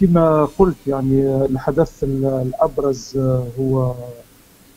[0.00, 3.16] كما قلت يعني الحدث الأبرز
[3.58, 3.94] هو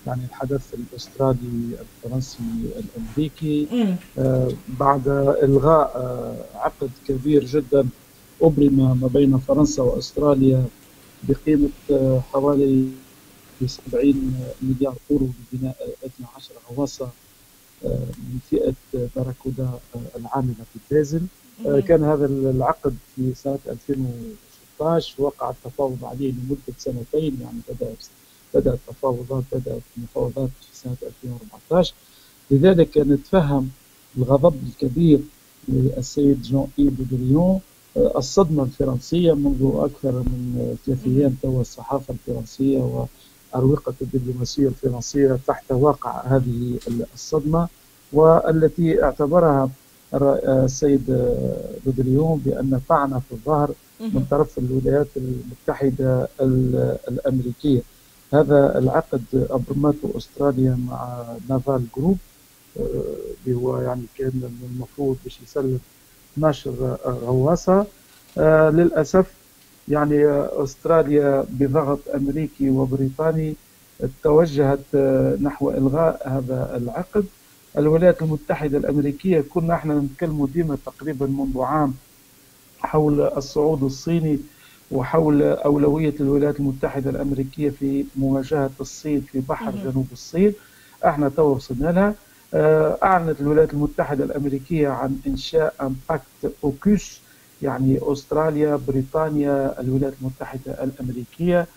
[0.08, 2.38] يعني الحدث الأسترالي الفرنسي
[2.79, 3.68] الأمريكي
[4.79, 5.08] بعد
[5.44, 5.92] إلغاء
[6.55, 7.87] عقد كبير جدا
[8.42, 10.65] أبرم ما بين فرنسا وأستراليا
[11.24, 11.70] بقيمة
[12.33, 12.88] حوالي
[13.65, 17.09] 70 مليار اورو لبناء 12 غواصة
[17.84, 18.73] من فئة
[19.16, 19.70] باراكودا
[20.16, 21.22] العاملة في بازل
[21.88, 23.59] كان هذا العقد في سنة
[24.82, 27.96] 2016 وقع التفاوض عليه لمدة سنتين يعني بدأ
[28.54, 31.94] بدات التفاوضات بدأت المفاوضات في سنة 2014
[32.52, 33.70] لذلك نتفهم
[34.18, 35.20] الغضب الكبير
[35.68, 37.60] للسيد جون إيف دريون
[37.98, 43.08] الصدمة الفرنسية منذ أكثر من ثلاث أيام توا الصحافة الفرنسية
[43.54, 46.80] وأروقة الدبلوماسية الفرنسية تحت واقع هذه
[47.14, 47.68] الصدمة
[48.14, 49.70] والتي اعتبرها
[50.13, 51.34] السيد
[51.86, 56.28] بودريون بأن طعنه في الظهر من طرف الولايات المتحدة
[57.08, 57.81] الأمريكية.
[58.34, 62.17] هذا العقد أبرمته أستراليا مع نافال جروب
[62.78, 65.80] اللي هو يعني كان المفروض باش يسلم
[66.34, 67.86] 12 غواصه
[68.38, 69.25] آه للأسف
[69.88, 70.25] يعني
[70.64, 73.56] أستراليا بضغط أمريكي وبريطاني
[74.23, 74.95] توجهت
[75.41, 77.25] نحو إلغاء هذا العقد.
[77.78, 81.94] الولايات المتحدة الأمريكية كنا إحنا نتكلموا ديما تقريبا منذ عام
[82.80, 84.39] حول الصعود الصيني
[84.92, 90.53] وحول أولوية الولايات المتحدة الأمريكية في مواجهة الصين في بحر جنوب الصين.
[91.06, 92.16] إحنا تو وصلنا لها.
[93.03, 97.22] أعلنت الولايات المتحدة الأمريكية عن إنشاء أمباكت أوكوس
[97.62, 101.67] يعني أستراليا بريطانيا الولايات المتحدة الأمريكية.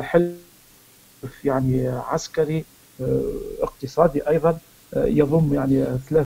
[0.00, 2.64] حلف يعني عسكري
[3.60, 4.58] اقتصادي أيضا.
[4.96, 6.22] يضم يعني ثلاث